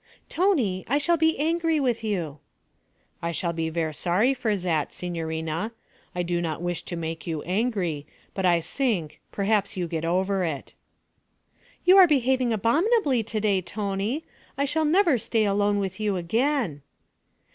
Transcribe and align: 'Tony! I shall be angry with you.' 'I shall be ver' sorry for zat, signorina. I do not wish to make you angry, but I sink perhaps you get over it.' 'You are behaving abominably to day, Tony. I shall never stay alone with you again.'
'Tony! 0.29 0.83
I 0.87 0.97
shall 0.97 1.15
be 1.15 1.37
angry 1.37 1.79
with 1.79 2.03
you.' 2.03 2.39
'I 3.21 3.31
shall 3.33 3.53
be 3.53 3.69
ver' 3.69 3.93
sorry 3.93 4.33
for 4.33 4.57
zat, 4.57 4.91
signorina. 4.91 5.73
I 6.15 6.23
do 6.23 6.41
not 6.41 6.59
wish 6.59 6.81
to 6.85 6.95
make 6.95 7.27
you 7.27 7.43
angry, 7.43 8.07
but 8.33 8.43
I 8.43 8.61
sink 8.61 9.21
perhaps 9.31 9.77
you 9.77 9.87
get 9.87 10.03
over 10.03 10.43
it.' 10.43 10.73
'You 11.85 11.97
are 11.97 12.07
behaving 12.07 12.51
abominably 12.51 13.21
to 13.21 13.39
day, 13.39 13.61
Tony. 13.61 14.25
I 14.57 14.65
shall 14.65 14.85
never 14.85 15.19
stay 15.19 15.43
alone 15.45 15.77
with 15.77 15.99
you 15.99 16.15
again.' 16.15 16.81